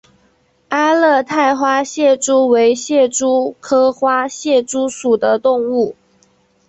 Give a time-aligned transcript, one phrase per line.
[0.69, 5.95] 阿勒泰花蟹蛛为蟹蛛科花蟹蛛属的动物。